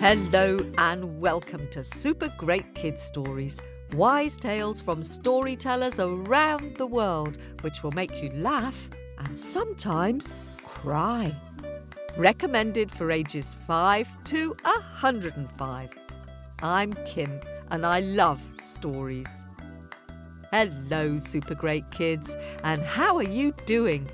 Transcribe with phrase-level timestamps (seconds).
[0.00, 3.62] Hello and welcome to Super Great Kids Stories,
[3.94, 10.34] wise tales from storytellers around the world, which will make you laugh and sometimes
[10.64, 11.32] cry.
[12.18, 15.90] Recommended for ages 5 to 105.
[16.62, 17.40] I'm Kim
[17.70, 18.51] and I love
[18.82, 19.44] stories.
[20.50, 24.10] Hello, Super Great Kids, and how are you doing?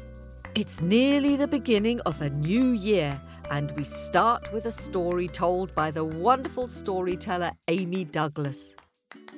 [0.55, 3.19] It's nearly the beginning of a new year
[3.51, 8.77] and we start with a story told by the wonderful storyteller Amy Douglas.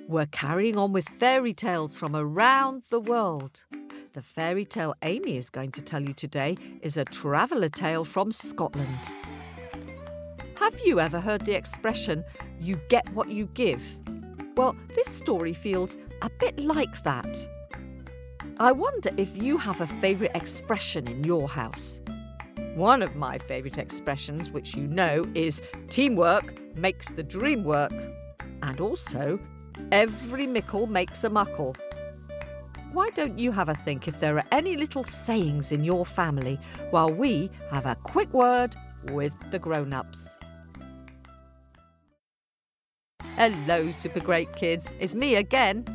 [0.08, 3.62] We're carrying on with fairy tales from around the world.
[4.14, 8.32] The fairy tale Amy is going to tell you today is a traveller tale from
[8.32, 9.12] Scotland.
[10.56, 12.24] Have you ever heard the expression,
[12.60, 13.80] you get what you give?
[14.60, 17.48] Well, this story feels a bit like that.
[18.58, 22.02] I wonder if you have a favourite expression in your house.
[22.74, 27.94] One of my favourite expressions, which you know, is teamwork makes the dream work.
[28.62, 29.38] And also,
[29.92, 31.74] every mickle makes a muckle.
[32.92, 36.58] Why don't you have a think if there are any little sayings in your family
[36.90, 40.34] while we have a quick word with the grown ups?
[43.40, 44.92] Hello, super great kids.
[45.00, 45.86] It's me again.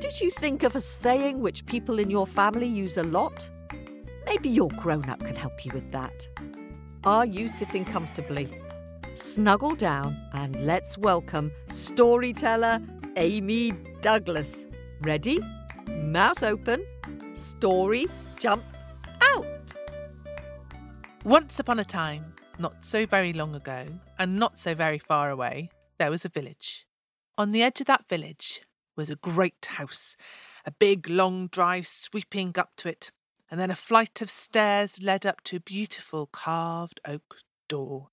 [0.00, 3.48] Did you think of a saying which people in your family use a lot?
[4.26, 6.28] Maybe your grown up can help you with that.
[7.04, 8.48] Are you sitting comfortably?
[9.14, 12.80] Snuggle down and let's welcome storyteller
[13.16, 14.64] Amy Douglas.
[15.02, 15.38] Ready?
[15.86, 16.84] Mouth open.
[17.34, 18.64] Story jump
[19.22, 19.46] out.
[21.22, 22.24] Once upon a time,
[22.58, 23.86] not so very long ago,
[24.18, 25.70] and not so very far away,
[26.00, 26.86] there was a village.
[27.36, 28.62] On the edge of that village
[28.96, 30.16] was a great house,
[30.64, 33.10] a big long drive sweeping up to it,
[33.50, 37.36] and then a flight of stairs led up to a beautiful carved oak
[37.68, 38.08] door.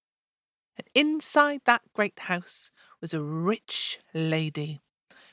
[0.75, 4.81] And inside that great house was a rich lady,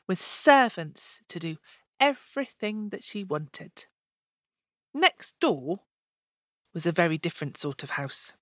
[0.07, 1.57] with servants to do
[1.99, 3.87] everything that she wanted.
[4.95, 5.81] Next door
[6.73, 8.33] was a very different sort of house.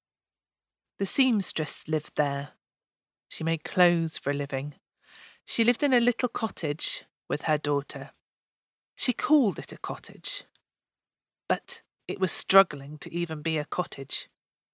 [0.98, 2.50] The seamstress lived there.
[3.32, 4.74] She made clothes for a living.
[5.44, 8.10] She lived in a little cottage with her daughter.
[8.94, 10.44] She called it a cottage
[11.52, 14.30] but it was struggling to even be a cottage.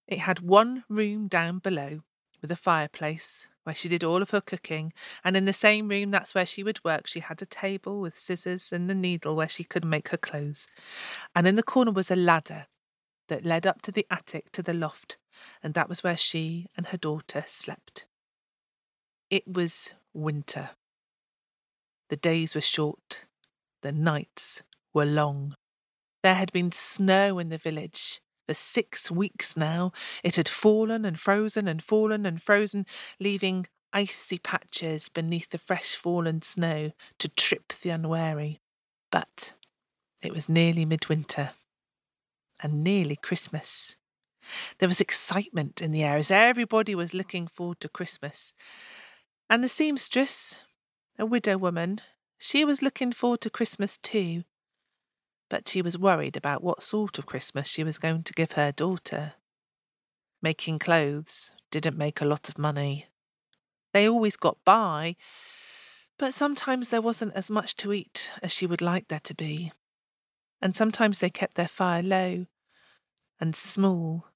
[0.07, 2.03] It had one room down below
[2.41, 4.93] with a fireplace where she did all of her cooking,
[5.25, 7.09] and in the same room that's where she would work.
[7.09, 10.69] She had a table with scissors and a needle where she could make her clothes.
[11.35, 12.69] And in the corner was a ladder
[13.27, 15.17] that led up to the attic to the loft,
[15.65, 18.07] and that was where she and her daughter slept.
[19.31, 20.71] It was winter.
[22.09, 23.27] The days were short,
[23.83, 24.63] the nights
[24.95, 25.55] were long.
[26.23, 28.21] There had been snow in the village.
[28.47, 29.93] For six weeks now,
[30.25, 32.87] it had fallen and frozen and fallen and frozen,
[33.21, 38.61] leaving icy patches beneath the fresh fallen snow to trip the unwary.
[39.13, 39.53] But
[40.23, 41.51] it was nearly midwinter
[42.63, 43.97] and nearly Christmas.
[44.79, 48.55] There was excitement in the air as everybody was looking forward to Christmas.
[49.51, 50.61] And the seamstress,
[51.19, 52.01] a widow woman,
[52.39, 54.45] she was looking forward to Christmas too
[55.49, 58.73] but she was worried about what sort of Christmas she was going to give her
[58.73, 59.35] daughter.
[60.43, 63.07] Making clothes didn't make a lot of money.
[63.93, 65.17] They always got by,
[66.19, 69.73] but sometimes there wasn't as much to eat as she would like there to be.
[70.61, 72.47] And sometimes they kept their fire low
[73.41, 74.27] and small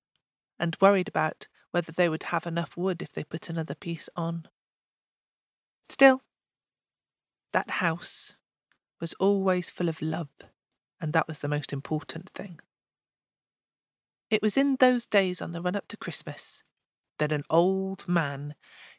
[0.58, 4.46] and worried about whether they would have enough wood if they put another piece on.
[5.88, 6.22] Still,
[7.52, 8.36] that house
[9.00, 10.28] was always full of love
[11.02, 12.60] and that was the most important thing.
[14.30, 16.62] It was in those days on the run up to Christmas
[17.18, 18.54] that an old man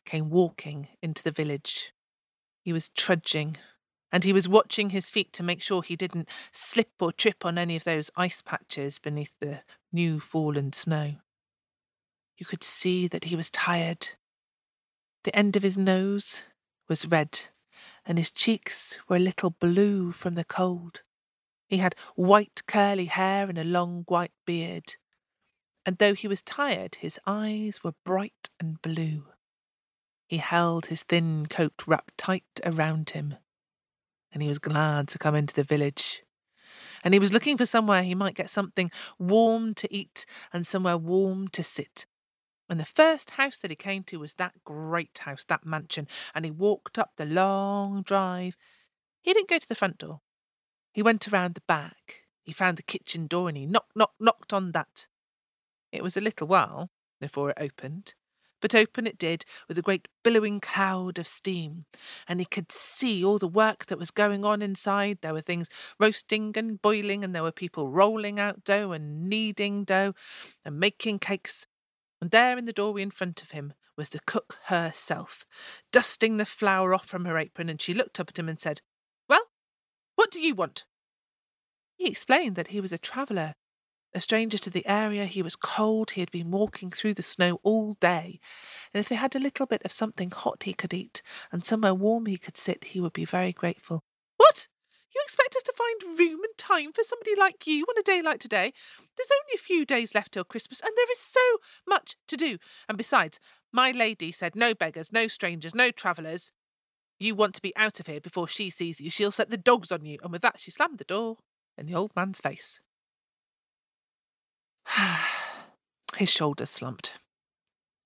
[0.05, 1.93] came walking into the village.
[2.61, 3.57] He was trudging,
[4.11, 7.57] and he was watching his feet to make sure he didn't slip or trip on
[7.57, 11.15] any of those ice patches beneath the new fallen snow.
[12.37, 14.09] You could see that he was tired.
[15.23, 16.43] The end of his nose
[16.93, 17.39] was red,
[18.05, 21.01] and his cheeks were a little blue from the cold.
[21.67, 24.97] He had white curly hair and a long white beard.
[25.87, 29.25] And though he was tired, his eyes were bright and blue.
[30.27, 33.37] He held his thin coat wrapped tight around him,
[34.31, 36.21] and he was glad to come into the village.
[37.03, 40.99] And he was looking for somewhere he might get something warm to eat and somewhere
[40.99, 42.05] warm to sit.
[42.69, 46.45] And the first house that he came to was that great house, that mansion, and
[46.45, 48.57] he walked up the long drive
[49.21, 50.21] He didn't go to the front door.
[50.93, 52.23] He went around the back.
[52.43, 55.07] He found the kitchen door and he knocked, knocked, knocked on that.
[55.91, 56.89] It was a little while
[57.21, 58.15] before it opened,
[58.61, 61.85] but open it did with a great billowing cloud of steam,
[62.27, 65.19] and he could see all the work that was going on inside.
[65.21, 65.69] There were things
[65.99, 70.13] roasting and boiling, and there were people rolling out dough and kneading dough
[70.65, 71.65] and making cakes.
[72.23, 75.45] And there in the doorway in front of him was the cook herself,
[75.91, 78.79] dusting the flour off from her apron, and she looked up at him and said,
[79.27, 79.41] Well,
[80.15, 80.85] what do you want?
[81.97, 83.55] He explained that he was a traveller,
[84.13, 85.25] a stranger to the area.
[85.25, 86.11] He was cold.
[86.11, 88.39] He had been walking through the snow all day.
[88.93, 91.21] And if they had a little bit of something hot he could eat
[91.51, 94.01] and somewhere warm he could sit, he would be very grateful.
[94.37, 94.69] What?
[95.13, 98.21] You expect us to find room and time for somebody like you on a day
[98.21, 98.73] like today?
[99.15, 101.39] There's only a few days left till Christmas, and there is so
[101.87, 102.57] much to do.
[102.89, 103.39] And besides,
[103.71, 106.51] my lady said no beggars, no strangers, no travellers.
[107.19, 109.09] You want to be out of here before she sees you.
[109.09, 110.17] She'll set the dogs on you.
[110.23, 111.37] And with that, she slammed the door
[111.77, 112.79] in the old man's face.
[116.17, 117.13] his shoulders slumped.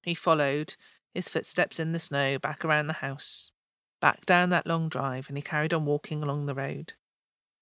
[0.04, 0.76] He followed
[1.14, 3.52] his footsteps in the snow back around the house,
[4.00, 6.94] back down that long drive, and he carried on walking along the road.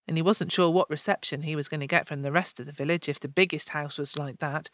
[0.08, 2.66] And he wasn't sure what reception he was going to get from the rest of
[2.66, 4.70] the village if the biggest house was like that,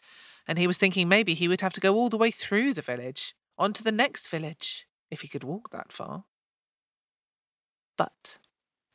[0.46, 2.82] and he was thinking maybe he would have to go all the way through the
[2.82, 6.24] village, on to the next village, if he could walk that far.
[7.96, 8.38] But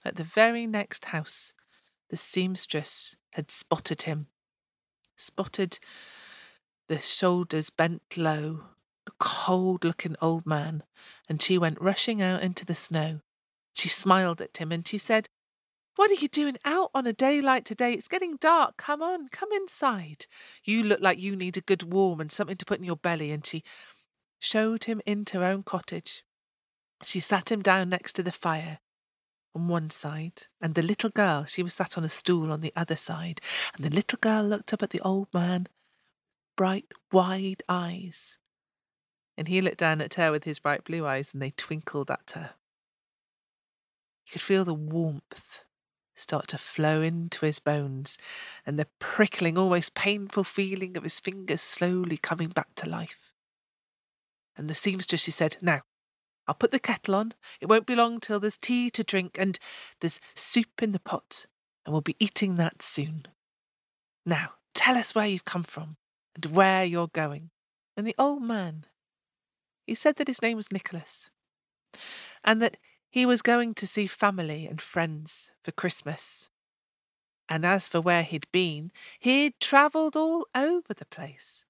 [0.03, 1.53] at the very next house,
[2.09, 4.27] the seamstress had spotted him,
[5.15, 5.79] spotted
[6.87, 8.61] the shoulders bent low,
[9.19, 10.83] cold looking old man,
[11.27, 13.21] and she went rushing out into the snow.
[13.73, 15.27] She smiled at him and she said,
[15.95, 17.93] What are you doing out on a day like today?
[17.93, 18.77] It's getting dark.
[18.77, 20.25] Come on, come inside.
[20.63, 23.31] You look like you need a good warm and something to put in your belly.
[23.31, 23.63] And she
[24.39, 26.23] showed him into her own cottage.
[27.03, 28.79] She sat him down next to the fire
[29.57, 32.73] on one side, and the little girl, she was sat on a stool on the
[32.75, 33.41] other side,
[33.75, 35.67] and the little girl looked up at the old man,
[36.55, 38.37] bright, wide eyes.
[39.37, 42.31] And he looked down at her with his bright blue eyes, and they twinkled at
[42.33, 42.51] her.
[44.25, 45.63] He could feel the warmth
[46.15, 48.17] start to flow into his bones,
[48.65, 53.33] and the prickling, almost painful feeling of his fingers slowly coming back to life.
[54.57, 55.81] And the seamstress, she said, Now,
[56.47, 57.33] I'll put the kettle on.
[57.61, 59.59] It won't be long till there's tea to drink and
[59.99, 61.45] there's soup in the pot,
[61.85, 63.27] and we'll be eating that soon.
[64.25, 65.97] Now, tell us where you've come from
[66.35, 67.51] and where you're going.
[67.95, 68.85] And the old man,
[69.87, 71.31] he said that his name was Nicholas,
[72.43, 72.77] and that
[73.09, 76.49] he was going to see family and friends for Christmas.
[77.49, 81.63] And as for where he'd been, he'd travelled all over the place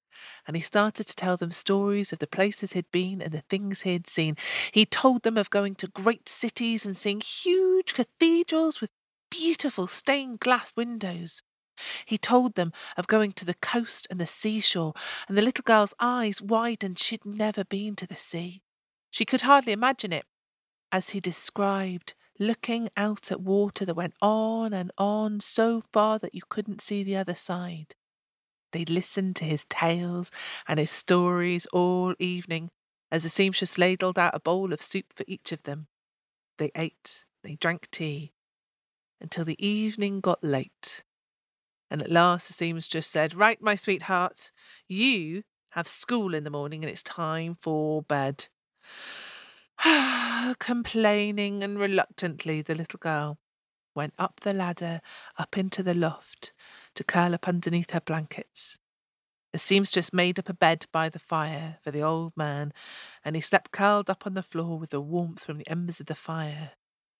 [0.45, 3.81] and he started to tell them stories of the places he'd been and the things
[3.81, 4.35] he'd seen.
[4.71, 8.91] He told them of going to great cities and seeing huge cathedrals with
[9.29, 11.43] beautiful stained glass windows.
[12.05, 14.93] He told them of going to the coast and the seashore,
[15.27, 16.99] and the little girl's eyes widened.
[16.99, 18.61] She'd never been to the sea.
[19.11, 20.25] She could hardly imagine it,
[20.91, 26.35] as he described looking out at water that went on and on so far that
[26.35, 27.95] you couldn't see the other side.
[28.73, 30.29] They listened to his tales
[30.67, 32.69] and his stories all evening
[33.11, 35.87] as the seamstress ladled out a bowl of soup for each of them.
[36.57, 38.33] They ate, they drank tea,
[39.21, 41.03] until the evening got late.
[41.89, 44.51] And at last the seamstress said, Right, my sweetheart,
[44.87, 48.47] you have school in the morning and it's time for bed.
[50.59, 53.37] Complaining and reluctantly, the little girl
[53.95, 55.01] went up the ladder,
[55.37, 56.53] up into the loft,
[56.95, 58.77] to curl up underneath her blankets.
[59.53, 62.73] The seamstress made up a bed by the fire for the old man,
[63.25, 66.05] and he slept curled up on the floor with the warmth from the embers of
[66.05, 66.71] the fire,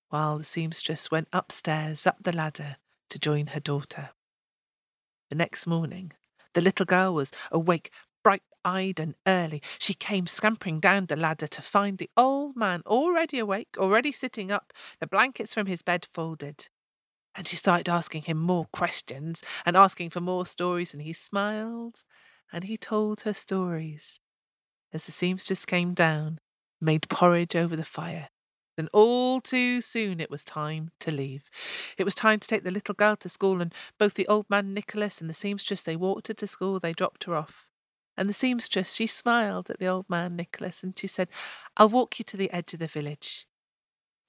[0.10, 2.78] while the seamstress went upstairs up the ladder
[3.10, 4.12] to join her daughter.
[5.30, 6.14] The next morning,
[6.54, 7.92] the little girl was awake,
[8.24, 9.62] bright eyed and early.
[9.80, 14.52] She came scampering down the ladder to find the old man already awake, already sitting
[14.52, 16.68] up, the blankets from his bed folded.
[17.36, 22.04] And she started asking him more questions and asking for more stories, and he smiled
[22.52, 24.20] and he told her stories.
[24.94, 26.40] As the seamstress came down,
[26.80, 28.30] made porridge over the fire.
[28.78, 31.50] Then all too soon it was time to leave.
[31.98, 34.74] It was time to take the little girl to school, and both the old man
[34.74, 37.68] Nicholas and the seamstress they walked her to school, they dropped her off.
[38.16, 41.28] And the seamstress, she smiled at the old man Nicholas, and she said,
[41.76, 43.48] I'll walk you to the edge of the village.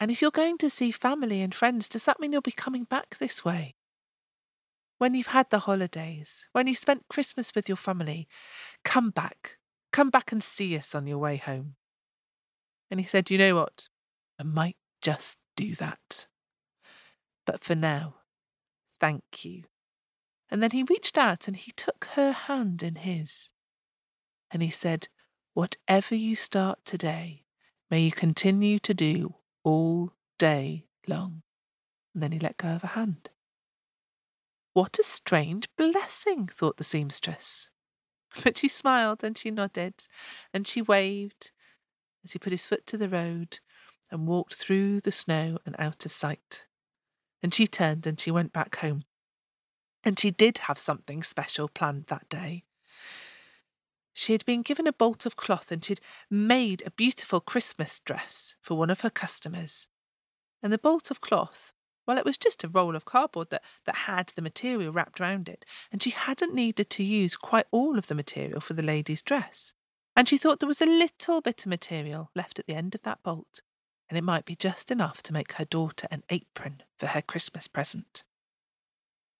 [0.00, 2.84] And if you're going to see family and friends, does that mean you'll be coming
[2.84, 3.74] back this way?
[4.98, 8.28] When you've had the holidays, when you've spent Christmas with your family,
[8.84, 9.58] come back.
[9.92, 11.76] Come back and see us on your way home.
[12.90, 13.88] And he said, You know what?
[14.38, 16.26] I might just do that.
[17.44, 18.16] But for now,
[19.00, 19.64] thank you.
[20.50, 23.50] And then he reached out and he took her hand in his.
[24.50, 25.08] And he said,
[25.54, 27.44] Whatever you start today,
[27.90, 31.42] may you continue to do all day long.
[32.14, 33.30] And then he let go of her hand.
[34.72, 37.70] What a strange blessing, thought the seamstress.
[38.44, 40.06] But she smiled and she nodded
[40.52, 41.50] and she waved
[42.22, 43.58] as he put his foot to the road
[44.10, 46.64] and walked through the snow and out of sight.
[47.42, 49.04] And she turned and she went back home.
[50.04, 52.64] And she did have something special planned that day.
[54.12, 58.56] She had been given a bolt of cloth and she'd made a beautiful Christmas dress
[58.60, 59.86] for one of her customers.
[60.60, 61.72] And the bolt of cloth,
[62.04, 65.48] well, it was just a roll of cardboard that, that had the material wrapped round
[65.48, 69.22] it, and she hadn't needed to use quite all of the material for the lady's
[69.22, 69.74] dress.
[70.16, 73.02] And she thought there was a little bit of material left at the end of
[73.02, 73.62] that bolt,
[74.08, 77.68] and it might be just enough to make her daughter an apron for her Christmas
[77.68, 78.24] present.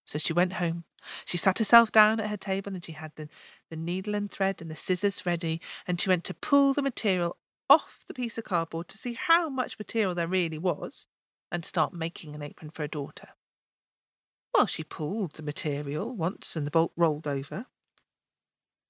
[0.05, 0.85] So she went home.
[1.25, 3.29] She sat herself down at her table and she had the,
[3.71, 7.37] the needle and thread and the scissors ready, and she went to pull the material
[7.71, 11.07] off the piece of cardboard to see how much material there really was
[11.53, 13.29] and start making an apron for her daughter.
[14.55, 17.67] Well, she pulled the material once and the bolt rolled over.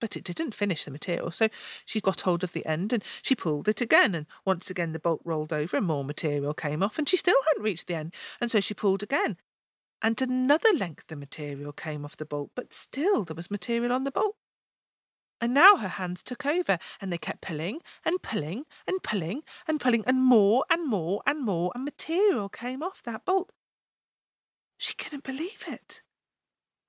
[0.01, 1.49] But it didn't finish the material, so
[1.85, 4.99] she got hold of the end and she pulled it again, and once again the
[4.99, 8.15] bolt rolled over and more material came off, and she still hadn't reached the end,
[8.41, 9.37] and so she pulled again,
[10.01, 14.05] and another length of material came off the bolt, but still there was material on
[14.05, 14.37] the bolt.
[15.41, 19.81] And now her hands took over, and they kept pulling and pulling and pulling and
[19.81, 23.53] pulling, and more and more and more, and material came off that bolt.
[24.77, 26.03] She couldn't believe it.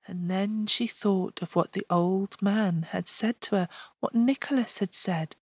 [0.06, 3.68] And then she thought of what the old man had said to her,
[4.00, 5.36] what Nicholas had said.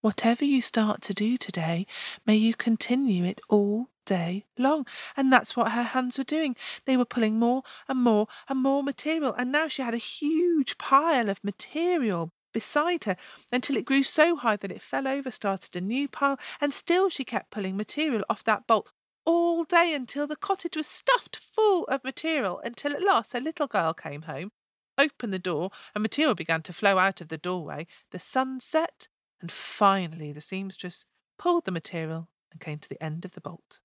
[0.00, 1.86] Whatever you start to do today,
[2.24, 4.86] may you continue it all day long.
[5.16, 6.56] And that's what her hands were doing.
[6.84, 9.34] They were pulling more and more and more material.
[9.34, 13.16] And now she had a huge pile of material beside her
[13.52, 17.10] until it grew so high that it fell over, started a new pile, and still
[17.10, 18.88] she kept pulling material off that bolt
[19.26, 23.66] all day until the cottage was stuffed full of material until at last a little
[23.66, 24.52] girl came home,
[24.96, 27.86] opened the door, and material began to flow out of the doorway.
[28.12, 29.08] The sun set,
[29.40, 31.04] and finally the seamstress
[31.38, 33.80] pulled the material and came to the end of the bolt.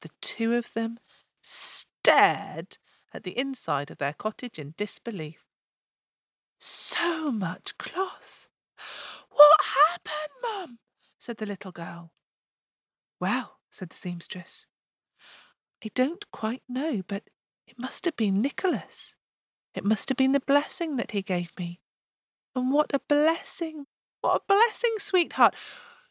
[0.00, 0.98] The two of them
[1.42, 2.78] stared
[3.12, 5.44] at the inside of their cottage in disbelief.
[6.58, 8.48] So much cloth!
[9.30, 9.60] What
[9.90, 10.78] happened, Mum?
[11.18, 12.12] said the little girl.
[13.20, 14.66] Well, said the seamstress,
[15.84, 17.24] I don't quite know, but
[17.66, 19.14] it must have been Nicholas.
[19.74, 21.80] It must have been the blessing that he gave me.
[22.54, 23.86] And what a blessing!
[24.22, 25.54] What a blessing, sweetheart!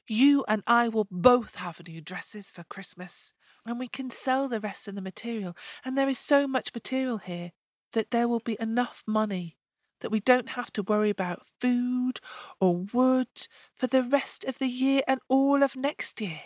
[0.07, 3.33] You and I will both have new dresses for Christmas,
[3.65, 5.57] and we can sell the rest of the material.
[5.83, 7.53] And there is so much material here
[7.93, 9.57] that there will be enough money
[10.01, 12.19] that we don't have to worry about food
[12.59, 16.41] or wood for the rest of the year and all of next year.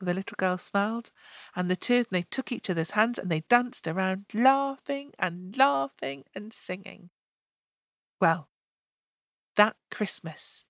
[0.00, 1.10] The little girl smiled,
[1.54, 6.24] and the two they took each other's hands and they danced around, laughing and laughing
[6.34, 7.10] and singing.
[8.20, 8.48] Well,
[9.56, 10.66] that Christmas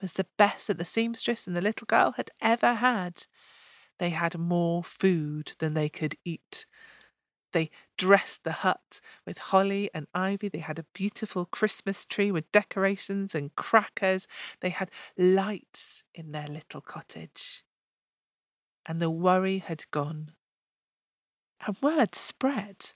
[0.00, 3.26] was the best that the seamstress and the little girl had ever had.
[3.98, 6.66] They had more food than they could eat.
[7.52, 10.48] They dressed the hut with holly and ivy.
[10.48, 14.26] They had a beautiful Christmas tree with decorations and crackers.
[14.60, 17.64] They had lights in their little cottage.
[18.86, 20.32] And the worry had gone.
[21.66, 22.92] And word spread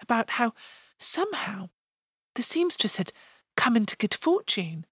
[0.00, 0.52] about how
[0.98, 1.70] somehow
[2.34, 3.12] the seamstress had
[3.56, 4.86] come into good fortune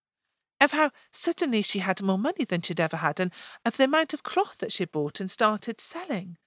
[0.61, 3.33] of how suddenly she had more money than she'd ever had, and
[3.65, 6.39] of the amount of cloth that she bought and started selling.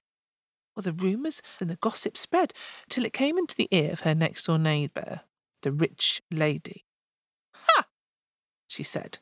[0.74, 2.54] Well, the rumours and the gossip spread
[2.88, 5.20] till it came into the ear of her next door neighbour,
[5.62, 6.86] the rich lady.
[7.52, 7.86] Ha!
[8.66, 9.18] she said.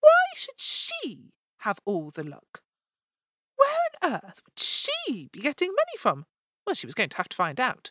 [0.00, 2.62] Why should she have all the luck?
[4.02, 6.26] Earth would she be getting money from?
[6.66, 7.90] Well, she was going to have to find out.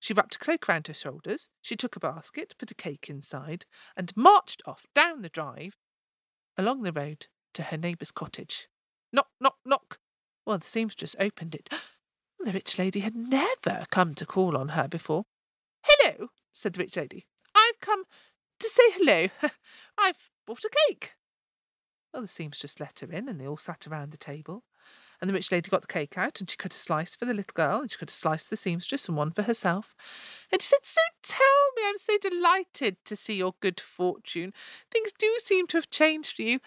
[0.00, 3.64] She wrapped a cloak round her shoulders, she took a basket, put a cake inside,
[3.96, 5.76] and marched off down the drive
[6.56, 8.68] along the road to her neighbour's cottage.
[9.12, 9.98] Knock, knock, knock.
[10.44, 11.70] Well, the seamstress opened it.
[12.38, 15.24] The rich lady had never come to call on her before.
[15.82, 17.26] Hello, said the rich lady.
[17.56, 18.04] I've come
[18.60, 19.28] to say hello.
[19.98, 21.14] I've bought a cake.
[22.12, 24.64] Well, the seamstress let her in, and they all sat around the table.
[25.20, 27.34] And the rich lady got the cake out and she cut a slice for the
[27.34, 29.94] little girl and she cut a slice for the seamstress and one for herself.
[30.52, 31.38] And she said, So tell
[31.76, 34.52] me, I'm so delighted to see your good fortune.
[34.90, 36.60] Things do seem to have changed for you.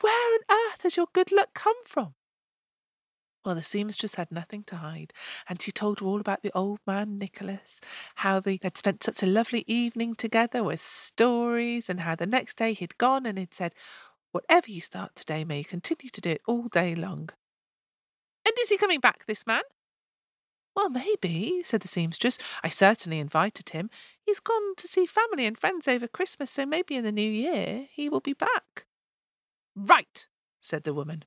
[0.00, 2.14] Where on earth has your good luck come from?
[3.44, 5.14] Well, the seamstress had nothing to hide,
[5.48, 7.80] and she told her all about the old man Nicholas,
[8.16, 12.58] how they had spent such a lovely evening together with stories, and how the next
[12.58, 13.74] day he'd gone and he'd said,
[14.32, 17.30] Whatever you start today, may you continue to do it all day long.
[18.46, 19.62] And is he coming back, this man?
[20.74, 22.38] Well, maybe, said the seamstress.
[22.62, 23.90] I certainly invited him.
[24.24, 27.88] He's gone to see family and friends over Christmas, so maybe in the new year
[27.92, 28.86] he will be back.
[29.74, 30.26] Right,
[30.60, 31.24] said the woman.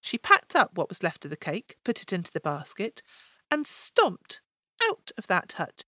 [0.00, 3.02] She packed up what was left of the cake, put it into the basket,
[3.50, 4.40] and stomped
[4.82, 5.84] out of that hut.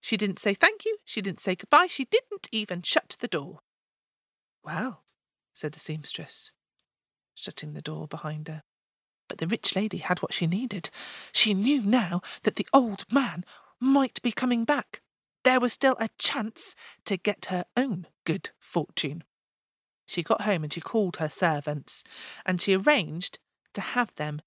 [0.00, 3.60] She didn't say thank you, she didn't say goodbye, she didn't even shut the door.
[4.64, 5.04] Well,
[5.52, 6.52] said the seamstress,
[7.34, 8.62] shutting the door behind her.
[9.30, 10.90] But the rich lady had what she needed.
[11.30, 13.44] She knew now that the old man
[13.78, 15.02] might be coming back.
[15.44, 19.22] There was still a chance to get her own good fortune.
[20.04, 22.02] She got home and she called her servants,
[22.44, 23.38] and she arranged
[23.74, 24.42] to have them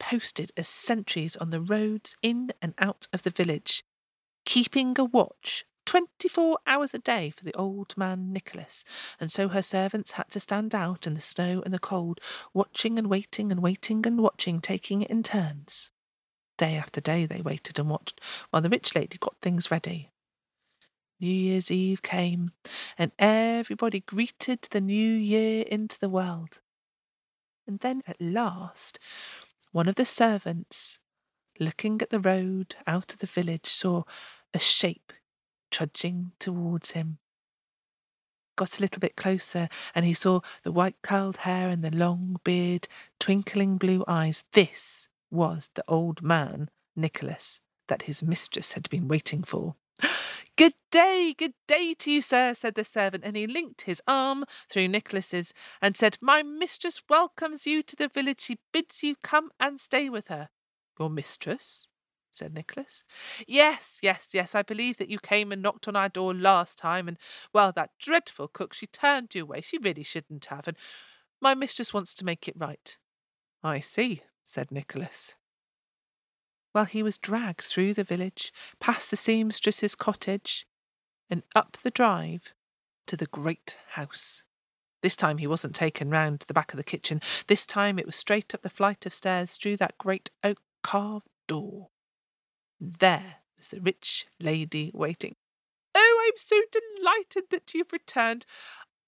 [0.00, 3.84] posted as sentries on the roads in and out of the village,
[4.44, 8.84] keeping a watch 24 hours a day for the old man Nicholas,
[9.18, 12.20] and so her servants had to stand out in the snow and the cold,
[12.52, 15.90] watching and waiting and waiting and watching, taking it in turns.
[16.58, 20.10] Day after day they waited and watched while the rich lady got things ready.
[21.20, 22.50] New Year's Eve came,
[22.98, 26.60] and everybody greeted the new year into the world.
[27.66, 28.98] And then at last,
[29.72, 30.98] one of the servants,
[31.58, 34.02] looking at the road out of the village, saw
[34.52, 35.12] a shape
[35.70, 37.18] trudging towards him.
[38.56, 42.36] Got a little bit closer, and he saw the white curled hair and the long
[42.42, 42.88] beard,
[43.20, 44.44] twinkling blue eyes.
[44.52, 49.74] This was the old man, Nicholas, that his mistress had been waiting for.
[50.56, 54.46] Good day, good day to you, sir, said the servant, and he linked his arm
[54.70, 58.40] through Nicholas's and said, My mistress welcomes you to the village.
[58.40, 60.48] She bids you come and stay with her.
[60.98, 61.88] Your mistress?
[62.36, 63.04] Said Nicholas.
[63.46, 67.08] Yes, yes, yes, I believe that you came and knocked on our door last time,
[67.08, 67.18] and,
[67.52, 69.60] well, that dreadful cook, she turned you away.
[69.60, 70.76] She really shouldn't have, and
[71.40, 72.96] my mistress wants to make it right.
[73.62, 75.34] I see, said Nicholas.
[76.74, 80.66] Well, he was dragged through the village, past the seamstress's cottage,
[81.30, 82.52] and up the drive
[83.06, 84.42] to the great house.
[85.02, 87.20] This time he wasn't taken round the back of the kitchen.
[87.46, 91.28] This time it was straight up the flight of stairs through that great oak carved
[91.46, 91.88] door.
[92.80, 95.36] There was the rich lady waiting.
[95.96, 98.46] Oh, I'm so delighted that you've returned.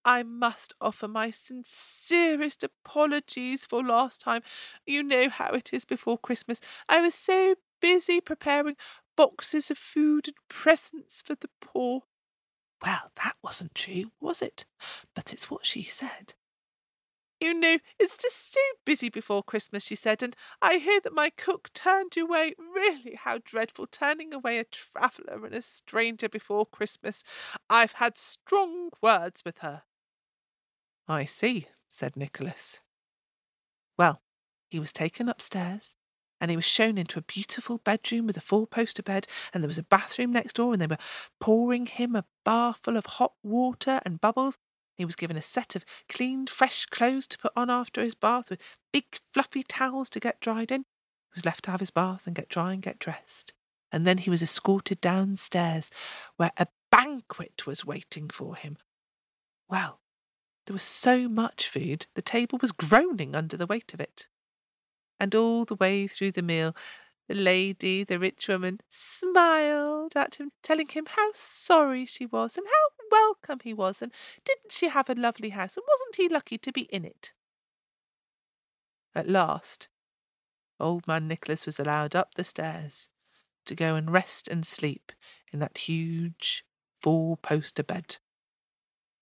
[0.05, 4.43] I must offer my sincerest apologies for last time.
[4.87, 6.61] You know how it is before Christmas.
[6.89, 8.77] I was so busy preparing
[9.17, 12.03] boxes of food and presents for the poor.
[12.83, 14.65] Well, that wasn't true, was it?
[15.15, 16.35] But it's what she said.
[17.41, 21.31] You know, it's just so busy before Christmas, she said, and I hear that my
[21.31, 22.55] cook turned you away.
[22.59, 27.23] Really, how dreadful, turning away a traveller and a stranger before Christmas.
[27.71, 29.83] I've had strong words with her.
[31.07, 32.81] I see, said Nicholas.
[33.97, 34.21] Well,
[34.69, 35.95] he was taken upstairs,
[36.41, 39.69] and he was shown into a beautiful bedroom with a four poster bed, and there
[39.69, 40.99] was a bathroom next door, and they were
[41.41, 44.59] pouring him a bath full of hot water and bubbles.
[44.99, 48.51] He was given a set of clean, fresh clothes to put on after his bath,
[48.51, 48.61] with
[48.93, 50.81] big, fluffy towels to get dried in.
[50.81, 53.53] He was left to have his bath and get dry and get dressed.
[53.93, 55.91] And then he was escorted downstairs,
[56.37, 58.77] where a banquet was waiting for him.
[59.69, 60.01] Well,
[60.67, 64.27] there was so much food, the table was groaning under the weight of it.
[65.21, 66.75] And all the way through the meal,
[67.29, 72.67] the lady, the rich woman, smiled at him, telling him how sorry she was and
[72.67, 74.13] how welcome he was, and
[74.45, 77.33] didn't she have a lovely house, and wasn't he lucky to be in it?
[79.15, 79.89] At last,
[80.81, 83.09] old man Nicholas was allowed up the stairs
[83.67, 85.13] to go and rest and sleep
[85.53, 86.65] in that huge
[87.01, 88.17] four poster bed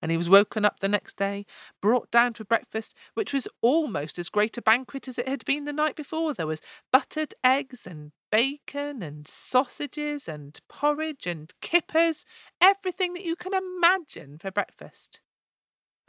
[0.02, 1.46] and he was woken up the next day,
[1.80, 5.64] brought down to breakfast, which was almost as great a banquet as it had been
[5.64, 6.34] the night before.
[6.34, 6.60] There was
[6.92, 12.24] buttered eggs and bacon and sausages and porridge and kippers,
[12.60, 15.20] everything that you can imagine for breakfast.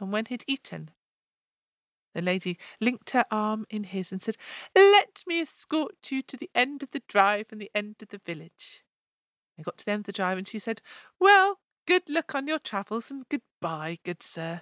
[0.00, 0.90] And when he'd eaten,
[2.14, 4.36] the lady linked her arm in his and said,
[4.74, 8.20] Let me escort you to the end of the drive and the end of the
[8.24, 8.84] village.
[9.56, 10.82] They got to the end of the drive and she said,
[11.18, 14.60] Well, Good luck on your travels and goodbye, good sir.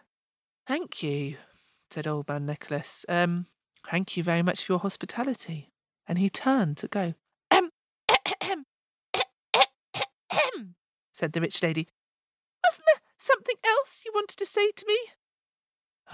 [0.64, 1.38] Thank you,
[1.90, 3.04] said old man Nicholas.
[3.08, 3.46] Um,
[3.90, 5.72] thank you very much for your hospitality.
[6.06, 7.14] And he turned to go.
[7.50, 7.72] Ahem,
[11.12, 11.88] said the rich lady.
[12.64, 14.98] Wasn't there something else you wanted to say to me?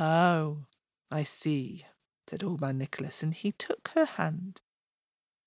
[0.01, 0.64] Oh,
[1.11, 1.85] I see,
[2.27, 4.62] said Old Man Nicholas, and he took her hand.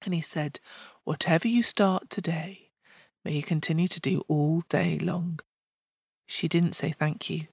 [0.04, 0.60] And he said,
[1.06, 2.70] Whatever you start today,
[3.24, 5.40] may you continue to do all day long.
[6.26, 7.48] She didn't say thank you.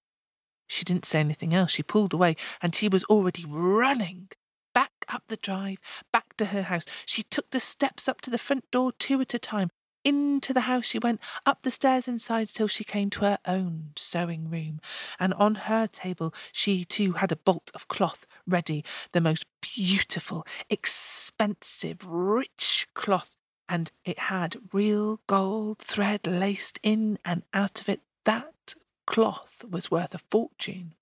[0.66, 1.72] She didn't say anything else.
[1.72, 4.30] She pulled away, and she was already running
[4.74, 5.78] back up the drive,
[6.12, 6.86] back to her house.
[7.04, 9.70] She took the steps up to the front door two at a time,
[10.04, 13.90] into the house she went, up the stairs inside till she came to her own
[13.96, 14.80] sewing room,
[15.20, 20.46] and on her table she too had a bolt of cloth ready, the most beautiful,
[20.70, 23.36] expensive, rich cloth,
[23.68, 28.00] and it had real gold thread laced in and out of it.
[28.24, 28.74] That
[29.06, 30.94] cloth was worth a fortune.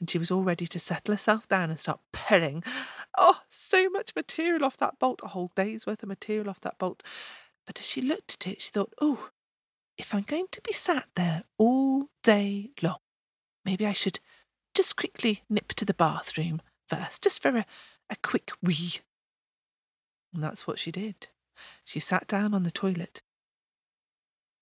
[0.00, 2.62] And she was all ready to settle herself down and start pulling.
[3.16, 6.78] Oh, so much material off that bolt, a whole day's worth of material off that
[6.78, 7.02] bolt.
[7.66, 9.30] But as she looked at it, she thought, oh,
[9.96, 12.98] if I'm going to be sat there all day long,
[13.64, 14.20] maybe I should
[14.74, 17.66] just quickly nip to the bathroom first, just for a,
[18.10, 18.96] a quick wee.
[20.34, 21.28] And that's what she did.
[21.84, 23.22] She sat down on the toilet.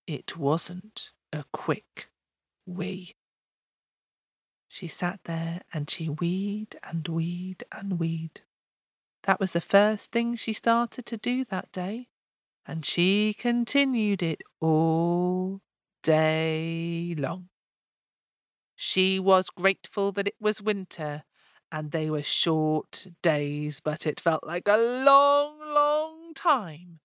[0.07, 2.09] It wasn't a quick
[2.67, 3.15] wee.
[4.69, 8.41] She sat there and she weed and weed and weed.
[9.25, 12.09] That was the first thing she started to do that day
[12.67, 15.61] and she continued it all
[16.03, 17.49] day long.
[18.75, 21.25] She was grateful that it was winter
[21.71, 27.01] and they were short days, but it felt like a long, long time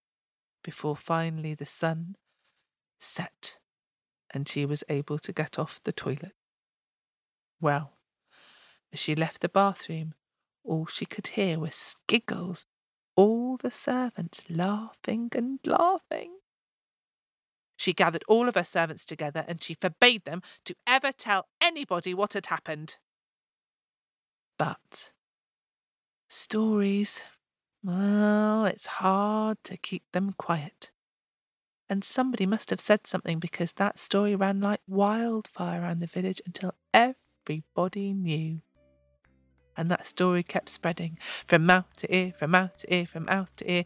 [0.63, 2.15] before finally the sun
[3.00, 3.59] set
[4.34, 6.34] and she was able to get off the toilet.
[7.62, 7.94] Well,
[8.94, 10.13] as she left the bathroom,
[10.63, 12.65] all she could hear was giggles
[13.20, 16.38] all the servants laughing and laughing.
[17.76, 22.13] She gathered all of her servants together and she forbade them to ever tell anybody
[22.13, 22.96] what had happened.
[24.58, 25.12] But
[26.30, 27.24] stories,
[27.84, 30.92] well, it's hard to keep them quiet.
[31.89, 36.41] And somebody must have said something because that story ran like wildfire around the village
[36.45, 38.62] until everybody knew
[39.80, 43.56] and that story kept spreading from mouth to ear, from mouth to ear, from mouth
[43.56, 43.86] to ear,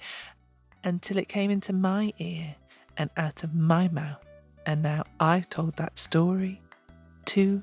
[0.84, 2.56] until it came into my ear
[2.98, 4.26] and out of my mouth.
[4.66, 6.60] And now I've told that story
[7.26, 7.62] to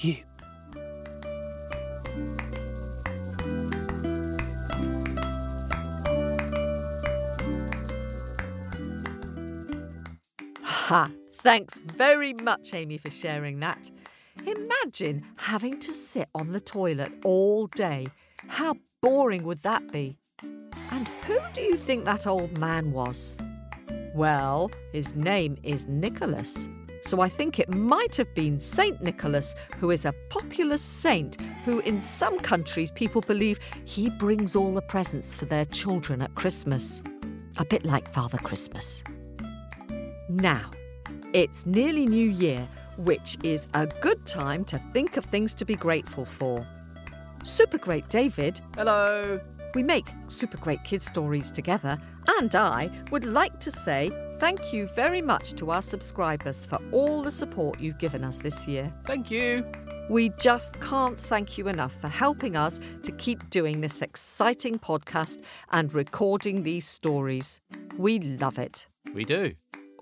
[0.00, 0.29] you.
[10.90, 11.08] Ha!
[11.34, 13.88] Thanks very much, Amy, for sharing that.
[14.44, 18.08] Imagine having to sit on the toilet all day.
[18.48, 20.16] How boring would that be?
[20.90, 23.38] And who do you think that old man was?
[24.16, 26.68] Well, his name is Nicholas.
[27.02, 31.78] So I think it might have been Saint Nicholas, who is a popular saint who,
[31.82, 37.00] in some countries, people believe he brings all the presents for their children at Christmas.
[37.58, 39.04] A bit like Father Christmas.
[40.28, 40.70] Now,
[41.32, 42.66] it's nearly New Year,
[42.98, 46.66] which is a good time to think of things to be grateful for.
[47.44, 48.60] Super Great David.
[48.74, 49.40] Hello.
[49.74, 51.98] We make Super Great Kids Stories together,
[52.40, 57.22] and I would like to say thank you very much to our subscribers for all
[57.22, 58.90] the support you've given us this year.
[59.04, 59.64] Thank you.
[60.08, 65.44] We just can't thank you enough for helping us to keep doing this exciting podcast
[65.70, 67.60] and recording these stories.
[67.96, 68.86] We love it.
[69.14, 69.52] We do.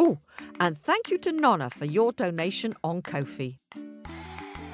[0.09, 0.19] Oh,
[0.59, 3.59] and thank you to Nonna for your donation on Ko-fi.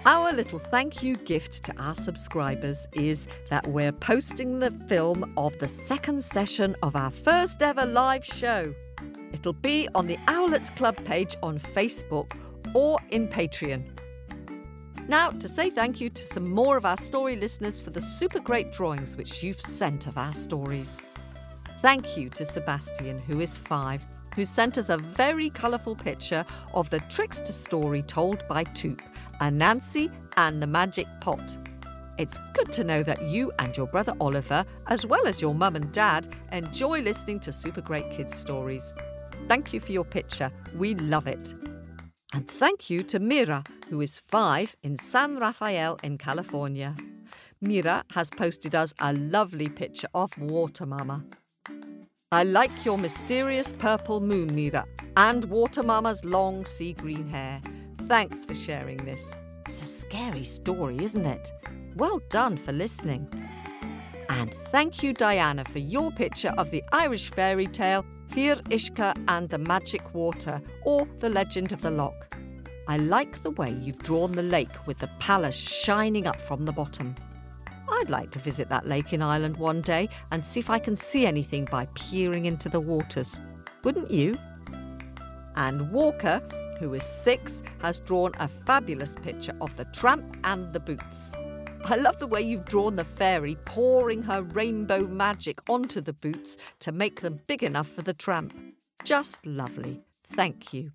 [0.06, 5.58] Our little thank you gift to our subscribers is that we're posting the film of
[5.58, 8.72] the second session of our first ever live show.
[9.32, 12.36] It'll be on the Owlets Club page on Facebook
[12.72, 13.82] or in Patreon.
[15.08, 18.38] Now, to say thank you to some more of our story listeners for the super
[18.38, 21.02] great drawings which you've sent of our stories.
[21.82, 24.00] Thank you to Sebastian, who is five,
[24.34, 29.00] who sent us a very colourful picture of the trickster story told by Toop,
[29.40, 31.42] Anansi and the Magic Pot.
[32.16, 35.74] It's good to know that you and your brother Oliver, as well as your mum
[35.74, 38.92] and dad, enjoy listening to Super Great Kids stories.
[39.48, 40.50] Thank you for your picture.
[40.76, 41.54] We love it.
[42.32, 46.94] And thank you to Mira, who is five in San Rafael in California.
[47.60, 51.24] Mira has posted us a lovely picture of Water Mama.
[52.34, 54.84] I like your mysterious purple moon, Mira,
[55.16, 57.62] and Water Mama's long sea green hair.
[58.08, 59.36] Thanks for sharing this.
[59.66, 61.52] It's a scary story, isn't it?
[61.94, 63.28] Well done for listening.
[64.28, 69.48] And thank you, Diana, for your picture of the Irish fairy tale Fir Ishka and
[69.48, 72.36] the Magic Water, or The Legend of the Loch.
[72.88, 76.72] I like the way you've drawn the lake with the palace shining up from the
[76.72, 77.14] bottom.
[77.88, 80.96] I'd like to visit that lake in Ireland one day and see if I can
[80.96, 83.40] see anything by peering into the waters.
[83.82, 84.36] Wouldn't you?
[85.56, 86.40] And Walker,
[86.78, 91.34] who is six, has drawn a fabulous picture of the tramp and the boots.
[91.86, 96.56] I love the way you've drawn the fairy pouring her rainbow magic onto the boots
[96.80, 98.54] to make them big enough for the tramp.
[99.04, 100.02] Just lovely.
[100.30, 100.92] Thank you.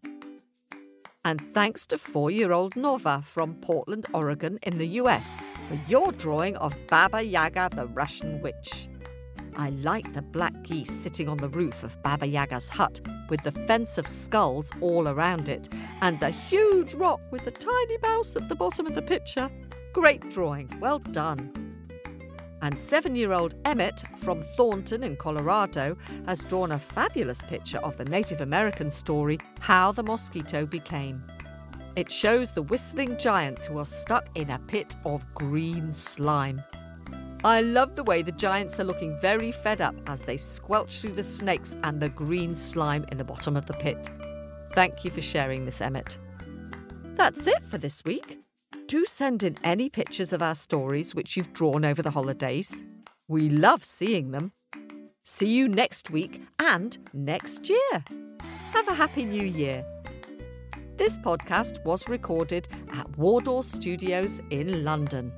[1.29, 5.37] And thanks to four year old Nova from Portland, Oregon, in the US
[5.67, 8.87] for your drawing of Baba Yaga the Russian witch.
[9.55, 13.51] I like the black geese sitting on the roof of Baba Yaga's hut with the
[13.51, 15.69] fence of skulls all around it
[16.01, 19.51] and the huge rock with the tiny mouse at the bottom of the picture.
[19.93, 21.68] Great drawing, well done.
[22.61, 25.95] And seven year old Emmett from Thornton in Colorado
[26.25, 31.21] has drawn a fabulous picture of the Native American story, How the Mosquito Became.
[31.95, 36.61] It shows the whistling giants who are stuck in a pit of green slime.
[37.43, 41.13] I love the way the giants are looking very fed up as they squelch through
[41.13, 44.09] the snakes and the green slime in the bottom of the pit.
[44.73, 46.17] Thank you for sharing this, Emmett.
[47.15, 48.39] That's it for this week.
[48.87, 52.83] Do send in any pictures of our stories which you've drawn over the holidays.
[53.27, 54.51] We love seeing them.
[55.21, 58.03] See you next week and next year.
[58.73, 59.85] Have a happy new year.
[60.97, 65.31] This podcast was recorded at Wardour Studios in London.